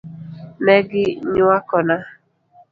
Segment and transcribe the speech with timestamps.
[0.63, 1.95] Ne gi nywakona.